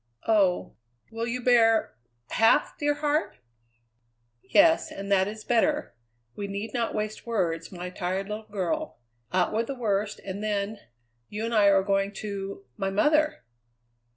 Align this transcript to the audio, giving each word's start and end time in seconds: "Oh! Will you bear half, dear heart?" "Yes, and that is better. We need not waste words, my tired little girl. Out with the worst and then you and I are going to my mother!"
"Oh! 0.27 0.77
Will 1.11 1.27
you 1.27 1.41
bear 1.41 1.95
half, 2.31 2.75
dear 2.75 2.95
heart?" 2.95 3.37
"Yes, 4.41 4.89
and 4.91 5.11
that 5.11 5.27
is 5.27 5.43
better. 5.43 5.93
We 6.35 6.47
need 6.47 6.73
not 6.73 6.95
waste 6.95 7.27
words, 7.27 7.71
my 7.71 7.91
tired 7.91 8.27
little 8.27 8.47
girl. 8.47 8.97
Out 9.31 9.53
with 9.53 9.67
the 9.67 9.75
worst 9.75 10.19
and 10.25 10.43
then 10.43 10.79
you 11.29 11.45
and 11.45 11.53
I 11.53 11.67
are 11.67 11.83
going 11.83 12.13
to 12.13 12.65
my 12.77 12.89
mother!" 12.89 13.43